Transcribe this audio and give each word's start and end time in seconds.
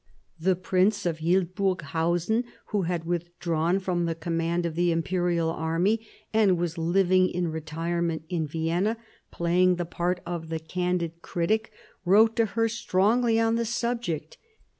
The 0.39 0.55
Prince 0.55 1.05
of 1.05 1.19
Hildburghausen, 1.19 2.43
who 2.69 2.81
had 2.81 3.03
withdrawn 3.05 3.77
from 3.77 4.05
the 4.07 4.15
command 4.15 4.65
of 4.65 4.73
the 4.73 4.91
Imperial 4.91 5.51
army 5.51 6.03
and 6.33 6.57
was 6.57 6.75
living 6.79 7.29
in 7.29 7.49
retirement 7.49 8.23
in 8.27 8.47
Vienna, 8.47 8.97
playing 9.29 9.75
the 9.75 9.85
part 9.85 10.19
of 10.25 10.49
the 10.49 10.57
candid 10.57 11.21
critic, 11.21 11.71
wrote 12.03 12.35
to 12.37 12.47
her 12.57 12.67
strongly 12.67 13.39
on 13.39 13.57
the 13.57 13.63
subject. 13.65 14.39